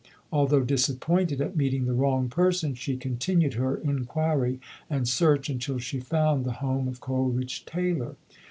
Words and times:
Although 0.31 0.63
disappointed 0.63 1.41
at 1.41 1.55
meeting 1.55 1.85
the 1.85 1.93
wrong 1.93 2.27
per 2.27 2.51
son, 2.51 2.73
she 2.73 2.97
continued 2.97 3.53
her 3.53 3.77
inquiry 3.77 4.59
and 4.89 5.07
search 5.07 5.47
until 5.47 5.77
she 5.77 5.99
found 5.99 6.43
the 6.43 6.53
home 6.53 6.87
of 6.87 6.99
Coleridge 6.99 7.65
Taylor. 7.65 8.15